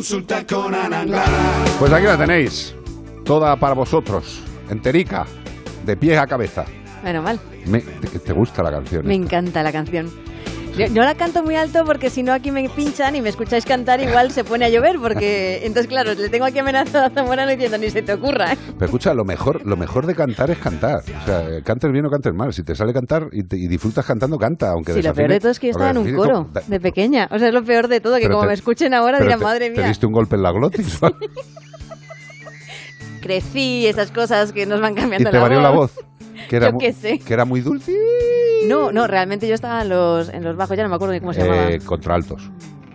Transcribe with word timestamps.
Consulta 0.00 0.46
con 0.46 0.74
Ana 0.74 1.04
Pues 1.78 1.92
aquí 1.92 2.06
la 2.06 2.16
tenéis, 2.16 2.74
toda 3.22 3.54
para 3.56 3.74
vosotros, 3.74 4.40
enterica, 4.70 5.26
de 5.84 5.94
pie 5.94 6.16
a 6.16 6.26
cabeza. 6.26 6.64
Menos 7.04 7.22
mal. 7.22 7.38
Me- 7.66 7.80
te, 7.82 8.18
te 8.18 8.32
gusta 8.32 8.62
la 8.62 8.70
canción. 8.70 9.06
Me 9.06 9.12
esta? 9.14 9.24
encanta 9.26 9.62
la 9.62 9.70
canción. 9.70 10.10
Yo, 10.88 10.94
no 10.94 11.02
la 11.02 11.14
canto 11.14 11.42
muy 11.42 11.56
alto 11.56 11.84
porque 11.84 12.10
si 12.10 12.22
no 12.22 12.32
aquí 12.32 12.50
me 12.50 12.68
pinchan 12.68 13.16
y 13.16 13.20
me 13.20 13.28
escucháis 13.28 13.64
cantar 13.64 14.00
igual 14.00 14.30
se 14.30 14.44
pone 14.44 14.64
a 14.64 14.68
llover 14.68 14.96
porque 15.00 15.60
entonces 15.64 15.86
claro, 15.88 16.14
le 16.14 16.28
tengo 16.28 16.44
aquí 16.44 16.58
amenazado 16.58 17.06
a 17.06 17.10
Zamorano 17.10 17.50
diciendo 17.50 17.78
ni 17.78 17.90
se 17.90 18.02
te 18.02 18.12
ocurra. 18.14 18.56
Pero 18.74 18.84
escucha, 18.86 19.14
lo 19.14 19.24
mejor, 19.24 19.64
lo 19.66 19.76
mejor 19.76 20.06
de 20.06 20.14
cantar 20.14 20.50
es 20.50 20.58
cantar. 20.58 21.00
O 21.22 21.24
sea, 21.26 21.62
cantes 21.64 21.90
bien 21.92 22.06
o 22.06 22.10
cantes 22.10 22.32
mal. 22.34 22.52
Si 22.52 22.62
te 22.62 22.74
sale 22.74 22.92
cantar 22.92 23.28
y, 23.32 23.44
te- 23.44 23.56
y 23.56 23.66
disfrutas 23.68 24.04
cantando, 24.06 24.38
canta. 24.38 24.70
Aunque 24.70 24.92
Sí, 24.92 25.02
lo 25.02 25.12
peor 25.14 25.30
de 25.30 25.40
todo 25.40 25.50
es 25.52 25.58
que 25.60 25.66
yo 25.68 25.70
estaba 25.72 25.90
en 25.90 25.98
un 25.98 26.14
coro 26.14 26.48
como- 26.48 26.60
de 26.66 26.80
pequeña. 26.80 27.28
O 27.30 27.38
sea, 27.38 27.48
es 27.48 27.54
lo 27.54 27.64
peor 27.64 27.88
de 27.88 28.00
todo, 28.00 28.16
que 28.18 28.28
como 28.28 28.42
te- 28.42 28.46
me 28.48 28.54
escuchen 28.54 28.94
ahora 28.94 29.18
dirán, 29.20 29.38
te- 29.38 29.44
madre 29.44 29.70
¿Te 29.70 29.78
mía, 29.78 29.88
diste 29.88 30.06
un 30.06 30.12
golpe 30.12 30.36
en 30.36 30.42
la 30.42 30.52
glotis? 30.52 30.98
crecí, 33.20 33.86
esas 33.86 34.10
cosas 34.10 34.52
que 34.52 34.66
nos 34.66 34.80
van 34.80 34.92
y 34.92 34.96
cambiando 34.96 35.30
te 35.30 35.38
varió 35.38 35.60
la 35.60 35.70
voz. 35.70 35.92
Que 36.48 36.56
era, 36.56 36.70
Yo 36.70 36.78
qué 36.78 36.92
sé. 36.92 37.18
que 37.18 37.32
era 37.34 37.44
muy 37.44 37.60
dulce. 37.60 37.94
No, 38.68 38.92
no, 38.92 39.06
realmente 39.06 39.48
yo 39.48 39.54
estaba 39.54 39.82
en 39.82 39.88
los, 39.88 40.28
en 40.28 40.44
los 40.44 40.56
bajos, 40.56 40.76
ya 40.76 40.82
no 40.82 40.88
me 40.88 40.94
acuerdo 40.96 41.14
ni 41.14 41.20
cómo 41.20 41.32
se 41.32 41.42
llamaba. 41.42 41.70
Eh, 41.70 41.78
contraltos. 41.80 42.50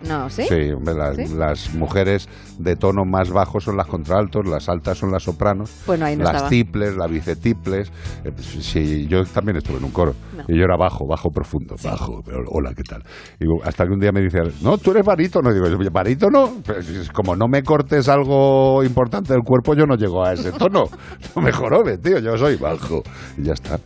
No, 0.07 0.29
¿sí? 0.29 0.43
Sí, 0.47 0.71
hombre, 0.71 0.93
las, 0.93 1.15
¿Sí? 1.15 1.35
las 1.35 1.73
mujeres 1.73 2.29
de 2.59 2.75
tono 2.75 3.05
más 3.05 3.31
bajo 3.31 3.59
son 3.59 3.75
las 3.75 3.87
contraltos, 3.87 4.45
las 4.45 4.70
altas 4.70 4.99
son 4.99 5.11
las 5.11 5.23
sopranos, 5.23 5.71
Bueno, 5.87 6.05
ahí 6.05 6.15
no 6.15 6.25
las 6.25 6.33
estaba. 6.33 6.49
tiples, 6.49 6.95
las 6.95 7.09
bicetiples. 7.09 7.91
Eh, 8.23 8.31
pues, 8.31 8.45
sí, 8.63 9.07
yo 9.07 9.25
también 9.25 9.57
estuve 9.57 9.77
en 9.77 9.85
un 9.85 9.89
coro. 9.89 10.13
No. 10.37 10.43
Y 10.47 10.59
yo 10.59 10.65
era 10.65 10.77
bajo, 10.77 11.07
bajo 11.07 11.31
profundo, 11.31 11.75
bajo. 11.84 12.21
pero, 12.23 12.43
hola, 12.49 12.75
¿qué 12.75 12.84
tal? 12.84 13.03
Y 13.39 13.45
hasta 13.67 13.87
que 13.87 13.93
un 13.93 13.99
día 13.99 14.11
me 14.11 14.21
dice, 14.21 14.43
no, 14.61 14.77
tú 14.77 14.91
eres 14.91 15.03
barítono. 15.03 15.49
Y 15.49 15.55
digo, 15.55 15.65
"Oye, 15.65 15.89
barítono, 15.89 16.51
Pues, 16.63 16.87
es 16.87 17.09
como 17.09 17.35
no 17.35 17.47
me 17.47 17.63
cortes 17.63 18.07
algo 18.07 18.84
importante 18.84 19.34
del 19.34 19.41
cuerpo, 19.41 19.73
yo 19.73 19.87
no 19.87 19.95
llego 19.95 20.23
a 20.23 20.34
ese 20.34 20.51
tono. 20.51 20.84
No 21.35 21.41
me 21.41 21.97
tío, 21.97 22.20
yo 22.20 22.37
soy 22.37 22.57
bajo. 22.57 23.01
Y 23.40 23.43
ya 23.43 23.53
está. 23.53 23.79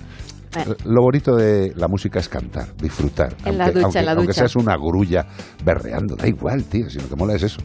Bueno. 0.54 0.76
Lo 0.86 1.02
bonito 1.04 1.36
de 1.36 1.74
la 1.76 1.88
música 1.88 2.20
es 2.20 2.28
cantar, 2.30 2.76
disfrutar. 2.78 3.36
En 3.46 3.58
la 3.58 3.66
aunque, 3.66 3.80
ducha, 3.80 3.86
aunque- 3.86 4.00
en 4.00 4.06
la 4.06 4.12
aunque 4.14 4.28
ducha. 4.28 4.40
seas 4.40 4.56
una 4.56 4.76
grulla 4.76 5.28
berreando, 5.64 6.16
da 6.16 6.28
igual, 6.28 6.64
tío, 6.64 6.90
si 6.90 7.00
lo 7.00 7.08
que 7.08 7.16
mola 7.16 7.36
es 7.36 7.44
eso. 7.44 7.62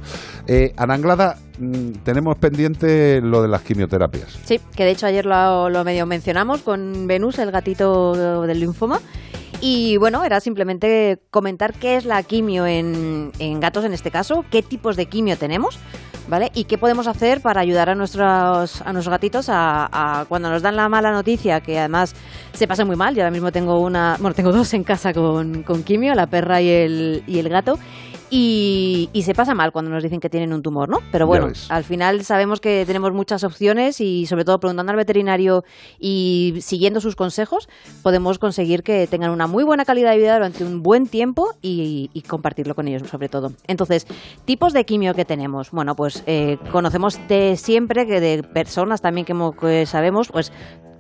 Eh, 0.47 0.73
Ana 0.77 0.95
Anglada, 0.95 1.37
mm, 1.59 1.91
tenemos 2.05 2.37
pendiente 2.39 3.21
lo 3.23 3.41
de 3.43 3.49
las 3.49 3.63
quimioterapias. 3.63 4.39
Sí, 4.45 4.61
que 4.77 4.85
de 4.85 4.91
hecho 4.91 5.07
ayer 5.07 5.25
lo, 5.25 5.71
lo 5.71 5.83
medio 5.85 6.05
mencionamos 6.07 6.61
con 6.63 7.07
Venus, 7.07 7.39
el 7.39 7.51
gatito 7.51 8.43
del 8.47 8.61
linfoma. 8.61 9.01
Y 9.61 9.97
bueno, 9.97 10.25
era 10.25 10.41
simplemente 10.41 11.21
comentar 11.31 11.73
qué 11.73 11.97
es 11.97 12.05
la 12.05 12.23
quimio 12.23 12.67
en, 12.67 13.33
en 13.39 13.61
gatos 13.61 13.85
en 13.87 13.95
este 13.95 14.11
caso, 14.11 14.45
qué 14.51 14.63
tipos 14.63 14.97
de 14.97 15.07
quimio 15.07 15.39
tenemos, 15.39 15.79
¿vale? 16.29 16.51
Y 16.55 16.65
qué 16.65 16.79
podemos 16.79 17.07
hacer 17.07 17.41
para 17.41 17.61
ayudar 17.61 17.91
a 17.91 17.95
nuestros, 17.95 18.83
a 18.83 18.93
nuestros 18.93 19.09
gatitos 19.09 19.49
a, 19.49 19.89
a 20.21 20.25
cuando 20.27 20.51
nos 20.51 20.63
dan 20.63 20.77
la 20.77 20.89
mala 20.89 21.13
noticia, 21.13 21.61
que 21.61 21.79
además 21.79 22.15
se 22.53 22.67
pasa 22.67 22.85
muy 22.85 22.97
mal. 22.97 23.15
Yo 23.15 23.23
ahora 23.23 23.31
mismo 23.31 23.53
tengo 23.53 23.81
una, 23.81 24.17
bueno, 24.21 24.35
tengo 24.35 24.53
dos 24.53 24.73
en 24.75 24.85
casa 24.85 25.13
con, 25.13 25.63
con 25.63 25.83
quimio, 25.83 26.15
la 26.15 26.27
perra 26.27 26.61
y 26.61 26.69
el, 26.69 27.23
y 27.27 27.39
el 27.39 27.49
gato. 27.49 27.79
Y, 28.31 29.11
y 29.13 29.23
se 29.23 29.33
pasa 29.33 29.55
mal 29.55 29.71
cuando 29.71 29.93
nos 29.93 30.03
dicen 30.03 30.19
que 30.19 30.29
tienen 30.29 30.53
un 30.53 30.63
tumor, 30.63 30.89
¿no? 30.89 30.99
Pero 31.13 31.27
bueno, 31.27 31.53
al 31.69 31.85
final 31.85 32.25
sabemos 32.25 32.59
que 32.59 32.85
tenemos 32.85 33.13
muchas 33.13 33.45
opciones 33.45 34.01
y 34.01 34.27
sobre 34.27 34.45
todo 34.45 34.59
preguntando 34.59 34.91
al 34.91 34.97
veterinario 34.97 35.63
y 36.01 36.55
siguiendo 36.61 37.01
sus 37.01 37.15
consejos 37.15 37.69
podemos 38.03 38.39
conseguir 38.39 38.83
que 38.83 39.07
tengan 39.07 39.31
una 39.31 39.47
muy 39.47 39.63
buena 39.63 39.85
calidad 39.85 40.11
de 40.13 40.17
vida 40.19 40.35
durante 40.35 40.65
un 40.65 40.83
buen 40.83 41.07
tiempo 41.07 41.55
y, 41.63 42.11
y 42.13 42.23
compartirlo 42.23 42.75
con 42.75 42.89
ellos 42.89 43.09
sobre 43.09 43.29
todo. 43.29 43.53
Entonces, 43.69 44.07
tipos 44.47 44.73
de 44.73 44.85
quimio 44.85 45.15
que 45.15 45.25
tenemos. 45.25 45.71
Bueno, 45.71 45.95
pues 45.95 46.14
eh, 46.27 46.59
conocemos 46.71 47.19
de 47.29 47.57
siempre 47.57 48.07
que 48.07 48.21
de 48.21 48.43
personas 48.43 49.01
también 49.01 49.25
que, 49.25 49.35
que 49.59 49.87
sabemos, 49.87 50.29
pues 50.29 50.53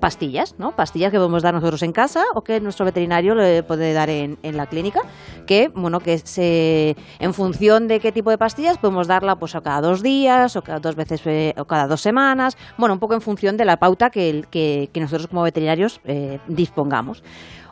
pastillas, 0.05 0.55
¿no? 0.59 0.73
Pastillas 0.73 1.11
que 1.11 1.17
podemos 1.17 1.43
dar 1.43 1.55
nosotros 1.55 1.83
en 1.83 1.91
casa 1.93 2.25
o 2.35 2.43
que 2.43 2.61
nuestro 2.61 2.85
veterinario 2.85 3.35
le 3.35 3.63
puede 3.63 3.95
dar 3.95 4.11
en, 4.11 4.37
la 4.43 4.67
clínica, 4.67 5.01
que, 5.47 5.69
bueno, 5.75 5.99
que 5.99 6.19
se, 6.19 6.95
en 7.21 7.33
función 7.33 7.89
de 7.89 8.01
qué 8.01 8.13
tipo 8.13 8.29
de 8.29 8.37
pastillas 8.37 8.77
podemos 8.77 9.07
darla 9.07 9.37
pues 9.37 9.55
a 9.55 9.63
cada 9.63 9.81
dos 9.81 10.03
días 10.03 10.57
o 10.57 10.61
cada 10.61 10.79
dos 10.79 10.95
veces 10.95 11.23
eh, 11.25 11.55
o 11.57 11.65
cada 11.65 11.87
dos 11.87 12.03
semanas, 12.03 12.59
bueno, 12.77 12.93
un 12.93 13.01
poco 13.01 13.15
en 13.15 13.23
función 13.23 13.57
de 13.57 13.65
la 13.65 13.79
pauta 13.79 14.11
que, 14.11 14.45
que, 14.51 15.01
nosotros 15.01 15.27
como 15.27 15.43
veterinarios 15.43 16.03
eh, 16.05 16.39
dispongamos. 16.49 17.23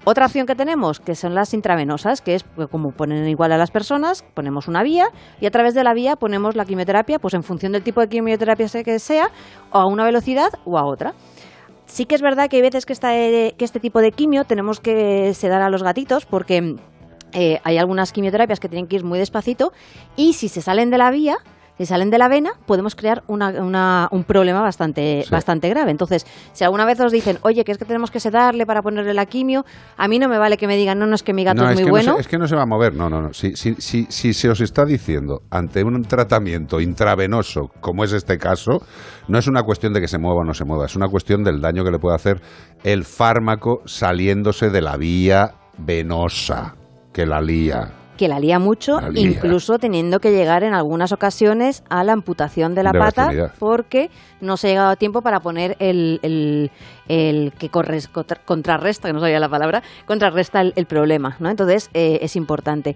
Otra 0.04 0.24
opción 0.24 0.46
que 0.46 0.54
tenemos, 0.54 1.00
que 1.00 1.14
son 1.14 1.34
las 1.34 1.52
intravenosas, 1.52 2.22
que 2.22 2.34
es 2.34 2.44
pues, 2.44 2.68
como 2.68 2.92
ponen 2.92 3.28
igual 3.28 3.52
a 3.52 3.58
las 3.58 3.70
personas, 3.70 4.24
ponemos 4.34 4.68
una 4.68 4.82
vía 4.82 5.08
y 5.38 5.44
a 5.44 5.50
través 5.50 5.74
de 5.74 5.84
la 5.84 5.92
vía 5.92 6.16
ponemos 6.16 6.56
la 6.56 6.64
quimioterapia, 6.64 7.18
pues 7.18 7.34
en 7.34 7.42
función 7.42 7.72
del 7.72 7.82
tipo 7.82 8.00
de 8.00 8.08
quimioterapia 8.08 8.68
que 8.82 8.98
sea, 8.98 9.30
o 9.70 9.78
a 9.78 9.86
una 9.86 10.04
velocidad 10.04 10.48
o 10.64 10.78
a 10.78 10.84
otra. 10.86 11.12
Sí 11.92 12.06
que 12.06 12.14
es 12.14 12.22
verdad 12.22 12.48
que 12.48 12.56
hay 12.56 12.62
veces 12.62 12.86
que, 12.86 12.94
esta, 12.94 13.10
que 13.10 13.54
este 13.58 13.78
tipo 13.78 14.00
de 14.00 14.12
quimio 14.12 14.44
tenemos 14.44 14.80
que 14.80 15.34
sedar 15.34 15.60
a 15.60 15.69
los 15.69 15.82
gatitos 15.82 16.25
porque 16.25 16.76
eh, 17.34 17.60
hay 17.64 17.76
algunas 17.76 18.12
quimioterapias 18.12 18.60
que 18.60 18.70
tienen 18.70 18.86
que 18.86 18.97
ir 18.97 19.04
muy 19.04 19.19
despacito 19.19 19.75
y 20.16 20.32
si 20.32 20.48
se 20.48 20.62
salen 20.62 20.88
de 20.88 20.97
la 20.97 21.10
vía, 21.10 21.36
si 21.82 21.87
salen 21.87 22.10
de 22.10 22.19
la 22.19 22.28
vena, 22.28 22.50
podemos 22.66 22.94
crear 22.94 23.25
una- 23.26 23.48
una- 23.62 24.09
un 24.12 24.22
problema 24.25 24.60
bastante, 24.60 25.22
Sí. 25.25 25.31
bastante 25.31 25.69
grave. 25.69 25.91
Entonces, 25.91 26.25
si 26.53 26.62
alguna 26.62 26.84
vez 26.84 27.00
os 27.00 27.10
dicen, 27.10 27.38
oye, 27.43 27.65
que 27.65 27.72
es 27.72 27.78
que 27.78 27.84
tenemos 27.84 28.10
que 28.12 28.20
sedarle 28.20 28.66
para 28.66 28.82
ponerle 28.82 29.15
la 29.15 29.26
quimio, 29.26 29.65
a 29.97 30.06
mí 30.06 30.19
no 30.19 30.28
me 30.28 30.38
vale 30.38 30.56
que 30.56 30.66
me 30.69 30.76
digan, 30.76 30.98
no, 30.98 31.06
no, 31.06 31.15
es 31.16 31.22
que 31.22 31.32
mi 31.32 31.43
gato 31.44 31.62
no, 31.62 31.70
es 31.70 31.75
muy 31.75 31.84
que 31.84 31.91
bueno. 31.91 32.10
No 32.12 32.15
se, 32.16 32.20
es 32.20 32.28
que 32.28 32.38
no 32.38 32.47
se 32.47 32.54
va 32.54 32.62
a 32.62 32.66
mover. 32.66 32.94
No, 32.94 33.10
no, 33.10 33.20
no. 33.20 33.32
Si, 33.32 33.56
si, 33.56 33.75
si, 33.75 34.06
si 34.09 34.32
se 34.32 34.48
os 34.48 34.60
está 34.60 34.84
diciendo 34.84 35.41
ante 35.50 35.82
un 35.82 36.03
tratamiento 36.04 36.81
intravenoso, 36.81 37.69
como 37.81 38.04
es 38.04 38.12
este 38.12 38.38
caso, 38.38 38.82
no 39.28 39.38
es 39.38 39.47
una 39.49 39.62
cuestión 39.62 39.93
de 39.93 40.00
que 40.00 40.09
se 40.09 40.19
mueva 40.19 40.43
o 40.43 40.44
no 40.44 40.54
se 40.54 40.64
mueva, 40.64 40.87
es 40.87 40.94
una 40.94 41.09
cuestión 41.09 41.43
del 41.43 41.60
daño 41.60 41.84
que 41.84 41.91
le 41.91 41.99
puede 41.99 42.14
hacer 42.16 42.41
el 42.84 43.04
fármaco 43.04 43.81
saliéndose 43.87 44.70
de 44.70 44.81
la 44.82 44.97
vía 44.97 45.54
venosa 45.78 46.75
que 47.12 47.26
la 47.26 47.41
lía. 47.41 47.93
Que 48.22 48.28
la 48.28 48.38
lía 48.38 48.60
mucho, 48.60 49.00
La 49.00 49.08
lía. 49.08 49.22
incluso 49.30 49.78
teniendo 49.78 50.20
que 50.20 50.30
llegar 50.30 50.62
en 50.62 50.74
algunas 50.74 51.10
ocasiones 51.10 51.82
a 51.90 52.04
la 52.04 52.12
amputación 52.12 52.72
de 52.76 52.84
la 52.84 52.92
De 52.92 52.98
pata, 53.00 53.30
porque 53.58 54.10
no 54.40 54.56
se 54.56 54.68
ha 54.68 54.70
llegado 54.70 54.90
a 54.90 54.96
tiempo 54.96 55.22
para 55.22 55.40
poner 55.40 55.74
el, 55.80 56.20
el- 56.22 56.70
el 57.08 57.52
que 57.58 57.68
corres- 57.68 58.06
contra- 58.08 58.38
contrarresta, 58.44 59.08
que 59.08 59.12
no 59.12 59.18
sabía 59.18 59.40
la 59.40 59.48
palabra, 59.48 59.82
contrarresta 60.06 60.60
el, 60.60 60.72
el 60.76 60.86
problema, 60.86 61.36
¿no? 61.40 61.50
Entonces 61.50 61.90
eh, 61.94 62.20
es 62.22 62.36
importante. 62.36 62.94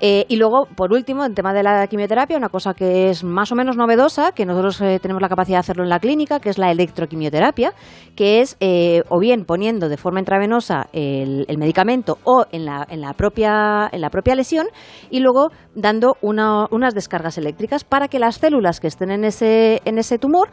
Eh, 0.00 0.26
y 0.28 0.36
luego, 0.36 0.66
por 0.76 0.92
último, 0.92 1.24
en 1.24 1.34
tema 1.34 1.54
de 1.54 1.62
la 1.62 1.86
quimioterapia, 1.86 2.36
una 2.36 2.48
cosa 2.48 2.74
que 2.74 3.10
es 3.10 3.22
más 3.22 3.52
o 3.52 3.54
menos 3.54 3.76
novedosa, 3.76 4.32
que 4.32 4.44
nosotros 4.44 4.80
eh, 4.80 4.98
tenemos 5.00 5.22
la 5.22 5.28
capacidad 5.28 5.58
de 5.58 5.60
hacerlo 5.60 5.84
en 5.84 5.88
la 5.88 6.00
clínica, 6.00 6.40
que 6.40 6.50
es 6.50 6.58
la 6.58 6.72
electroquimioterapia, 6.72 7.72
que 8.16 8.40
es 8.40 8.56
o 9.08 9.18
bien 9.20 9.44
poniendo 9.44 9.88
de 9.88 9.96
forma 9.96 10.18
intravenosa 10.18 10.88
el, 10.92 11.44
el 11.48 11.58
medicamento 11.58 12.18
o 12.24 12.44
en 12.50 12.64
la, 12.64 12.84
en, 12.90 13.00
la 13.00 13.12
propia, 13.14 13.88
en 13.92 14.00
la 14.00 14.10
propia 14.10 14.34
lesión 14.34 14.63
y 15.10 15.20
luego 15.20 15.50
dando 15.74 16.16
una- 16.22 16.66
unas 16.70 16.94
descargas 16.94 17.38
eléctricas 17.38 17.84
para 17.84 18.08
que 18.08 18.18
las 18.18 18.36
células 18.36 18.80
que 18.80 18.86
estén 18.88 19.10
en 19.10 19.24
ese, 19.24 19.80
en 19.84 19.98
ese 19.98 20.18
tumor 20.18 20.48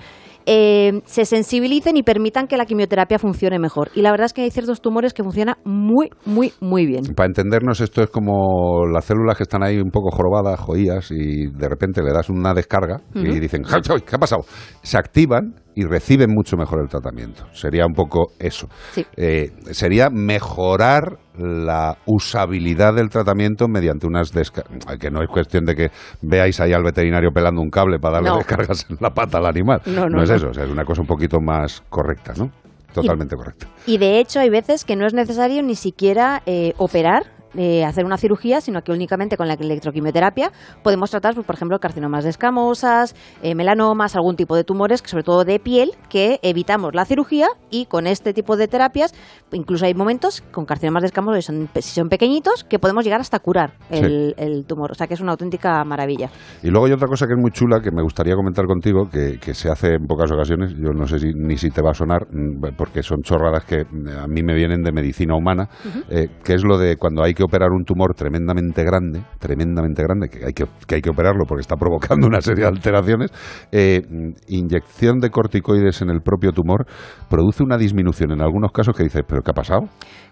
eh, 0.47 1.01
se 1.05 1.25
sensibilicen 1.25 1.97
y 1.97 2.03
permitan 2.03 2.47
que 2.47 2.57
la 2.57 2.65
quimioterapia 2.65 3.19
funcione 3.19 3.59
mejor. 3.59 3.89
Y 3.93 4.01
la 4.01 4.09
verdad 4.09 4.25
es 4.25 4.33
que 4.33 4.41
hay 4.41 4.49
ciertos 4.49 4.81
tumores 4.81 5.13
que 5.13 5.23
funcionan 5.23 5.55
muy, 5.65 6.09
muy, 6.25 6.51
muy 6.59 6.87
bien. 6.87 7.03
Para 7.15 7.27
entendernos, 7.27 7.79
esto 7.79 8.01
es 8.01 8.09
como 8.09 8.87
las 8.91 9.05
células 9.05 9.37
que 9.37 9.43
están 9.43 9.61
ahí 9.63 9.77
un 9.77 9.91
poco 9.91 10.09
jorobadas, 10.09 10.59
joías, 10.59 11.11
y 11.11 11.45
de 11.45 11.69
repente 11.69 12.01
le 12.01 12.11
das 12.11 12.29
una 12.31 12.55
descarga 12.55 13.01
y 13.13 13.39
dicen, 13.39 13.61
"Ja, 13.63 13.79
ja, 13.85 13.95
¿qué 13.99 14.15
ha 14.15 14.19
pasado? 14.19 14.41
Se 14.81 14.97
activan 14.97 15.60
y 15.75 15.85
reciben 15.85 16.29
mucho 16.33 16.57
mejor 16.57 16.81
el 16.81 16.89
tratamiento. 16.89 17.45
Sería 17.53 17.85
un 17.85 17.93
poco 17.93 18.31
eso. 18.39 18.67
Sí. 18.91 19.05
Eh, 19.15 19.51
sería 19.71 20.09
mejorar 20.09 21.17
la 21.37 21.97
usabilidad 22.05 22.93
del 22.93 23.09
tratamiento 23.09 23.67
mediante 23.67 24.05
unas 24.07 24.31
descargas. 24.31 24.85
Que 24.99 25.09
no 25.09 25.21
es 25.21 25.29
cuestión 25.29 25.65
de 25.65 25.75
que 25.75 25.91
veáis 26.21 26.59
ahí 26.59 26.73
al 26.73 26.83
veterinario 26.83 27.31
pelando 27.31 27.61
un 27.61 27.69
cable 27.69 27.99
para 27.99 28.15
darle 28.15 28.29
No. 28.31 28.37
descargas 28.37 28.85
en 28.89 28.97
la 28.99 29.09
pata 29.11 29.37
al 29.37 29.45
animal. 29.45 29.81
No, 29.85 30.07
no, 30.07 30.21
es 30.23 30.29
no. 30.29 30.35
eso, 30.35 30.49
o 30.49 30.53
sea, 30.53 30.65
es 30.65 30.69
una 30.71 30.83
cosa 30.83 31.01
un 31.01 31.07
poquito 31.07 31.39
más 31.39 31.81
correcta, 31.89 32.33
¿no? 32.37 32.51
Totalmente 32.93 33.35
correcta. 33.37 33.67
Y 33.85 33.97
de 33.97 34.19
hecho 34.19 34.41
hay 34.41 34.49
veces 34.49 34.83
que 34.83 34.97
no 34.97 35.05
es 35.07 35.13
necesario 35.13 35.63
ni 35.63 35.75
siquiera 35.75 36.41
eh, 36.45 36.73
operar, 36.77 37.23
eh, 37.55 37.83
hacer 37.85 38.05
una 38.05 38.17
cirugía, 38.17 38.61
sino 38.61 38.81
que 38.81 38.91
únicamente 38.91 39.37
con 39.37 39.47
la 39.47 39.53
electroquimioterapia 39.53 40.51
podemos 40.83 41.11
tratar, 41.11 41.33
pues, 41.35 41.45
por 41.45 41.55
ejemplo, 41.55 41.79
carcinomas 41.79 42.23
de 42.23 42.29
escamosas, 42.29 43.15
eh, 43.41 43.55
melanomas, 43.55 44.15
algún 44.15 44.35
tipo 44.35 44.55
de 44.55 44.63
tumores, 44.63 45.01
que 45.01 45.09
sobre 45.09 45.23
todo 45.23 45.43
de 45.43 45.59
piel, 45.59 45.91
que 46.09 46.39
evitamos 46.43 46.93
la 46.93 47.05
cirugía 47.05 47.47
y 47.69 47.85
con 47.85 48.07
este 48.07 48.33
tipo 48.33 48.57
de 48.57 48.67
terapias, 48.67 49.13
incluso 49.51 49.85
hay 49.85 49.93
momentos 49.93 50.41
con 50.51 50.65
carcinomas 50.65 51.01
de 51.01 51.07
escamosa, 51.07 51.41
si 51.41 51.47
son, 51.47 51.69
si 51.75 51.95
son 51.95 52.09
pequeñitos, 52.09 52.63
que 52.63 52.79
podemos 52.79 53.03
llegar 53.03 53.21
hasta 53.21 53.39
curar 53.39 53.73
el, 53.89 54.33
el 54.37 54.65
tumor. 54.65 54.91
O 54.91 54.93
sea 54.93 55.07
que 55.07 55.13
es 55.13 55.21
una 55.21 55.31
auténtica 55.31 55.83
maravilla. 55.83 56.29
Y 56.63 56.69
luego 56.69 56.85
hay 56.85 56.93
otra 56.93 57.07
cosa 57.07 57.27
que 57.27 57.33
es 57.33 57.39
muy 57.39 57.51
chula 57.51 57.81
que 57.81 57.91
me 57.91 58.01
gustaría 58.01 58.35
comentar 58.35 58.65
contigo, 58.65 59.09
que, 59.09 59.39
que 59.39 59.53
se 59.53 59.69
hace 59.69 59.95
en 59.95 60.07
pocas 60.07 60.31
ocasiones, 60.31 60.73
yo 60.77 60.91
no 60.93 61.05
sé 61.05 61.19
si, 61.19 61.33
ni 61.33 61.57
si 61.57 61.69
te 61.69 61.81
va 61.81 61.91
a 61.91 61.93
sonar, 61.93 62.27
mm, 62.31 62.75
porque 62.77 63.03
son 63.03 63.21
chorradas 63.21 63.65
que 63.65 63.81
a 63.81 64.27
mí 64.27 64.43
me 64.43 64.53
vienen 64.53 64.81
de 64.83 64.91
medicina 64.91 65.35
humana, 65.35 65.69
eh, 66.09 66.27
que 66.43 66.53
es 66.53 66.63
lo 66.63 66.77
de 66.77 66.97
cuando 66.97 67.23
hay 67.23 67.33
que 67.33 67.40
que 67.41 67.45
operar 67.45 67.71
un 67.71 67.83
tumor 67.83 68.13
tremendamente 68.13 68.83
grande, 68.83 69.23
tremendamente 69.39 70.03
grande, 70.03 70.29
que 70.29 70.45
hay 70.45 70.53
que, 70.53 70.65
que 70.87 70.95
hay 70.95 71.01
que 71.01 71.09
operarlo 71.09 71.45
porque 71.47 71.61
está 71.61 71.75
provocando 71.75 72.27
una 72.27 72.41
serie 72.41 72.63
de 72.63 72.69
alteraciones, 72.69 73.31
eh, 73.71 74.01
inyección 74.47 75.19
de 75.19 75.29
corticoides 75.29 76.01
en 76.01 76.09
el 76.09 76.21
propio 76.21 76.51
tumor 76.51 76.85
produce 77.29 77.63
una 77.63 77.77
disminución 77.77 78.31
en 78.31 78.41
algunos 78.41 78.71
casos 78.71 78.95
que 78.95 79.03
dices, 79.03 79.23
¿pero 79.27 79.41
qué 79.41 79.51
ha 79.51 79.53
pasado? 79.53 79.81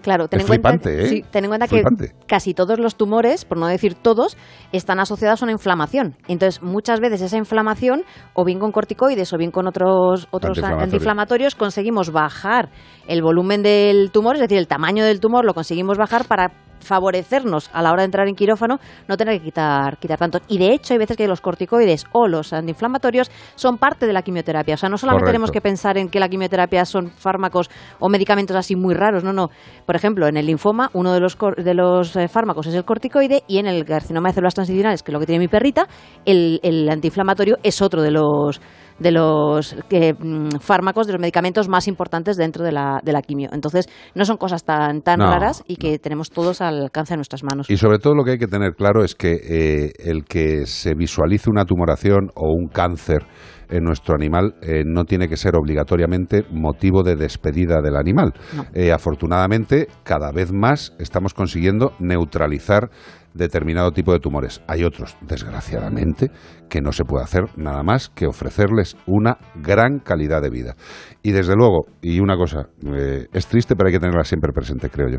Claro, 0.02 0.28
ten 0.28 0.40
Es 0.40 0.46
en 0.46 0.48
cuenta, 0.48 0.70
flipante, 0.70 1.04
¿eh? 1.04 1.08
sí, 1.08 1.24
ten 1.30 1.46
en 1.46 1.50
cuenta 1.50 1.68
que 1.68 1.84
casi 2.28 2.54
todos 2.54 2.80
los 2.80 2.96
tumores, 2.96 3.44
por 3.44 3.58
no 3.58 3.68
decir 3.68 3.96
todos, 3.96 4.38
están 4.72 5.00
asociados 5.00 5.42
a 5.42 5.46
una 5.46 5.52
inflamación. 5.52 6.16
Entonces, 6.28 6.62
muchas 6.62 7.00
veces 7.00 7.22
esa 7.22 7.38
inflamación, 7.38 8.04
o 8.34 8.46
bien 8.46 8.60
con 8.60 8.72
corticoides 8.72 9.34
o 9.34 9.38
bien 9.38 9.52
con 9.52 9.68
otros, 9.68 10.28
otros 10.32 10.58
Antiinflamatorios. 10.58 10.84
antiinflamatorios, 10.84 11.56
conseguimos 11.56 12.12
bajar 12.12 12.70
el 13.08 13.22
volumen 13.22 13.64
del 13.64 14.12
tumor, 14.12 14.36
es 14.36 14.42
decir, 14.42 14.58
el 14.58 14.68
tamaño 14.68 15.04
del 15.04 15.20
tumor 15.20 15.44
lo 15.44 15.54
conseguimos 15.54 15.98
bajar 15.98 16.26
para 16.26 16.69
favorecernos 16.80 17.70
a 17.74 17.82
la 17.82 17.92
hora 17.92 18.02
de 18.02 18.06
entrar 18.06 18.28
en 18.28 18.36
quirófano, 18.36 18.80
no 19.08 19.18
tener 19.18 19.38
que 19.40 19.46
quitar, 19.46 19.98
quitar 19.98 20.18
tanto. 20.18 20.40
Y 20.48 20.58
de 20.58 20.74
hecho, 20.74 20.94
hay 20.94 20.98
veces 21.00 21.18
que 21.18 21.28
los 21.28 21.42
corticoides 21.42 22.06
o 22.12 22.28
los 22.28 22.54
antiinflamatorios 22.54 23.30
son 23.56 23.78
parte 23.78 24.06
de 24.06 24.14
la 24.14 24.22
quimioterapia. 24.22 24.76
O 24.76 24.78
sea, 24.78 24.90
no 24.90 24.98
solamente 24.98 25.22
Correcto. 25.24 25.32
tenemos 25.34 25.52
que 25.52 25.62
pensar 25.62 25.98
en 25.98 26.10
que 26.10 26.20
la 26.20 26.30
quimioterapia 26.30 26.86
son 26.86 27.10
fármacos 27.10 27.70
o 28.00 28.10
medicamentos 28.10 28.56
así 28.56 28.76
muy 28.76 28.94
raros, 28.94 29.24
no, 29.24 29.34
no. 29.34 29.50
Por 29.86 29.96
ejemplo, 29.96 30.28
en 30.28 30.38
el 30.38 30.46
linfoma, 30.46 30.90
uno 30.94 31.14
de 31.14 31.20
los, 31.20 31.36
cor- 31.36 31.56
de 31.64 31.74
los 31.74 32.16
eh, 32.16 32.28
fármacos 32.28 32.68
es 32.68 32.76
el 32.76 32.86
corticoide 32.86 33.44
y 33.48 33.58
en 33.60 33.68
el 33.68 33.86
carcinoma 33.86 34.30
de 34.30 34.36
células 34.36 34.56
transicionales, 34.56 35.04
que 35.04 35.12
es 35.12 35.14
lo 35.14 35.20
que 35.20 35.26
tiene 35.26 35.40
mi 35.40 35.48
perrita, 35.48 35.88
el, 36.26 36.60
el 36.64 36.90
antiinflamatorio 36.90 37.58
es 37.64 37.82
otro 37.82 38.02
de 38.02 38.12
los 38.12 38.62
de 39.00 39.12
los 39.12 39.76
mm, 39.76 40.60
fármacos, 40.60 41.08
de 41.08 41.14
los 41.14 41.22
medicamentos 41.22 41.68
más 41.68 41.88
importantes 41.88 42.38
dentro 42.38 42.64
de 42.64 42.72
la, 42.72 43.00
de 43.04 43.12
la 43.12 43.22
quimio. 43.22 43.50
Entonces, 43.52 43.88
no 44.16 44.26
son 44.26 44.38
cosas 44.38 44.64
tan, 44.64 45.02
tan 45.02 45.20
No, 45.20 45.32
raras 45.32 45.64
y 45.68 45.78
que 45.78 46.00
tenemos 46.00 46.30
todos 46.30 46.62
al 46.62 46.82
alcance 46.84 47.14
de 47.14 47.18
nuestras 47.18 47.44
manos. 47.44 47.70
Y 47.70 47.78
sobre 47.78 48.00
todo 48.00 48.16
lo 48.16 48.24
que 48.24 48.32
hay 48.32 48.38
que 48.38 48.48
tener 48.48 48.74
claro 48.76 49.04
es 49.04 49.16
que 49.16 49.34
eh, 49.34 49.92
el 50.00 50.26
que 50.26 50.66
se 50.66 50.94
visualice 50.94 51.50
una 51.50 51.66
tumoración 51.66 52.30
o 52.36 52.52
un 52.52 52.68
cáncer 52.68 53.26
en 53.70 53.84
nuestro 53.84 54.16
animal 54.16 54.56
eh, 54.62 54.84
no 54.86 55.06
tiene 55.06 55.28
que 55.28 55.38
ser 55.38 55.56
obligatoriamente 55.56 56.44
motivo 56.52 57.04
de 57.04 57.16
despedida 57.16 57.82
del 57.82 57.96
animal. 57.96 58.34
No. 58.56 58.66
Eh, 58.74 58.92
afortunadamente, 58.92 59.88
cada 60.04 60.32
vez 60.32 60.52
más 60.52 60.96
estamos 61.00 61.34
consiguiendo 61.34 61.94
neutralizar 62.00 62.90
determinado 63.34 63.92
tipo 63.92 64.12
de 64.14 64.20
tumores. 64.20 64.62
Hay 64.68 64.84
otros, 64.84 65.18
desgraciadamente, 65.22 66.32
que 66.70 66.82
no 66.82 66.92
se 66.92 67.04
puede 67.04 67.24
hacer 67.24 67.44
nada 67.56 67.84
más 67.84 68.10
que 68.10 68.28
ofrecerles 68.28 68.98
una 69.06 69.38
gran 69.56 70.00
calidad 70.00 70.42
de 70.42 70.50
vida. 70.50 70.76
Y 71.24 71.32
desde 71.32 71.56
luego, 71.56 71.86
y 72.02 72.20
una 72.20 72.36
cosa, 72.38 72.70
eh, 72.96 73.28
es 73.32 73.48
triste, 73.48 73.76
pero 73.76 73.88
hay 73.88 73.94
que 73.94 74.00
tenerla 74.00 74.24
siempre 74.24 74.52
presente, 74.54 74.90
creo 74.90 75.10
yo, 75.10 75.18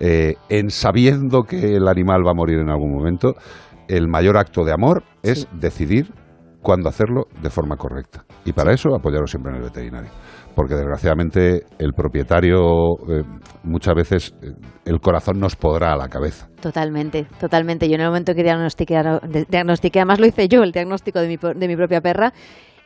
eh, 0.00 0.34
en 0.48 0.70
sabiendo 0.70 1.42
que 1.42 1.76
el 1.76 1.88
animal 1.88 2.26
va 2.26 2.30
a 2.32 2.34
morir 2.34 2.58
en 2.58 2.70
algún 2.70 2.92
momento, 2.92 3.34
el 3.88 4.08
mayor 4.08 4.36
acto 4.36 4.64
de 4.64 4.72
amor 4.72 5.02
es 5.22 5.40
Sí. 5.40 5.48
decidir 5.52 6.12
cuándo 6.68 6.90
hacerlo 6.90 7.28
de 7.40 7.48
forma 7.48 7.76
correcta. 7.78 8.26
Y 8.44 8.52
para 8.52 8.74
eso 8.74 8.94
apoyarlo 8.94 9.26
siempre 9.26 9.52
en 9.52 9.56
el 9.56 9.62
veterinario. 9.62 10.10
Porque 10.54 10.74
desgraciadamente 10.74 11.62
el 11.78 11.94
propietario 11.94 12.58
eh, 13.08 13.22
muchas 13.62 13.94
veces 13.94 14.34
eh, 14.42 14.52
el 14.84 15.00
corazón 15.00 15.40
nos 15.40 15.56
podrá 15.56 15.94
a 15.94 15.96
la 15.96 16.08
cabeza. 16.08 16.50
Totalmente, 16.60 17.24
totalmente. 17.40 17.88
Yo 17.88 17.94
en 17.94 18.02
el 18.02 18.08
momento 18.08 18.34
que 18.34 18.42
diagnostiqué, 18.42 19.00
diagnostiqué, 19.48 20.00
además 20.00 20.20
lo 20.20 20.26
hice 20.26 20.46
yo, 20.46 20.62
el 20.62 20.72
diagnóstico 20.72 21.20
de 21.20 21.28
mi, 21.28 21.36
de 21.38 21.68
mi 21.68 21.74
propia 21.74 22.02
perra, 22.02 22.34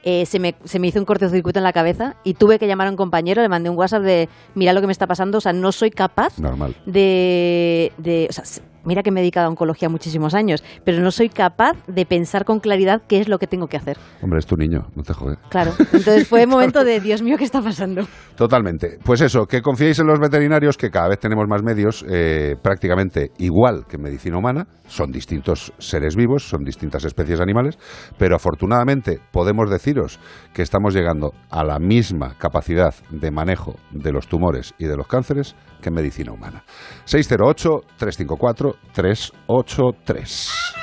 eh, 0.05 0.26
se, 0.26 0.38
me, 0.38 0.55
se 0.62 0.78
me 0.78 0.87
hizo 0.87 1.00
un 1.00 1.05
cortocircuito 1.05 1.58
en 1.58 1.64
la 1.64 1.73
cabeza 1.73 2.14
y 2.23 2.35
tuve 2.35 2.61
que 2.61 2.69
llamar 2.69 2.87
a 2.87 2.90
un 2.90 2.96
compañero, 2.96 3.43
le 3.43 3.49
mandé 3.49 3.69
un 3.69 3.76
WhatsApp 3.76 4.02
de, 4.05 4.28
mira 4.55 4.73
lo 4.75 4.81
que 4.81 4.87
me 4.87 4.93
está 4.93 5.08
pasando, 5.08 5.38
o 5.38 5.40
sea, 5.40 5.52
no 5.52 5.73
soy 5.73 5.90
capaz 5.90 6.38
Normal. 6.38 6.76
de, 6.87 7.90
de- 7.99 8.26
o 8.31 8.32
sea, 8.32 8.44
s- 8.44 8.62
mira 8.84 9.02
que 9.02 9.11
me 9.11 9.20
he 9.20 9.23
dedicado 9.23 9.46
a 9.46 9.50
oncología 9.50 9.88
muchísimos 9.88 10.34
años, 10.34 10.62
pero 10.84 11.00
no 11.00 11.11
soy 11.11 11.29
capaz 11.29 11.76
de 11.87 12.06
pensar 12.06 12.44
con 12.44 12.61
claridad 12.61 13.02
qué 13.08 13.20
es 13.20 13.29
lo 13.29 13.38
que 13.38 13.46
tengo 13.46 13.67
que 13.67 13.76
hacer. 13.76 13.96
Hombre, 14.23 14.38
es 14.38 14.46
tu 14.46 14.56
niño, 14.56 14.87
no 14.94 15.02
te 15.02 15.12
jodes. 15.12 15.38
Claro, 15.49 15.73
entonces 15.79 16.29
fue 16.29 16.44
un 16.44 16.50
momento 16.50 16.84
de, 16.84 17.00
Dios 17.00 17.23
mío, 17.23 17.37
¿qué 17.38 17.44
está 17.44 17.62
pasando? 17.62 18.02
Totalmente. 18.37 18.99
Pues 19.05 19.20
eso, 19.20 19.46
que 19.46 19.62
confiéis 19.62 19.99
en 19.99 20.06
los 20.06 20.19
veterinarios, 20.19 20.76
que 20.76 20.90
cada 20.90 21.08
vez 21.08 21.19
tenemos 21.19 21.46
más 21.49 21.62
medios, 21.62 22.05
eh, 22.08 22.56
prácticamente 22.61 23.31
igual 23.38 23.84
que 23.88 23.96
en 23.96 24.02
medicina 24.02 24.38
humana, 24.38 24.67
son 24.87 25.11
distintos 25.11 25.73
seres 25.78 26.17
vivos, 26.17 26.49
son 26.49 26.64
distintas 26.64 27.05
especies 27.05 27.40
animales, 27.40 27.78
pero 28.19 28.37
afortunadamente 28.37 29.20
podemos 29.31 29.70
deciros 29.70 30.20
que 30.52 30.62
estamos 30.62 30.94
llegando 30.94 31.32
a 31.50 31.64
la 31.64 31.78
misma 31.78 32.35
capacidad 32.38 32.94
de 33.11 33.31
manejo 33.31 33.76
de 33.90 34.12
los 34.12 34.28
tumores 34.28 34.75
y 34.78 34.85
de 34.85 34.96
los 34.96 35.06
cánceres 35.06 35.55
que 35.81 35.88
en 35.88 35.94
medicina 35.94 36.32
humana. 36.32 36.64
608-354-383. 38.95 40.81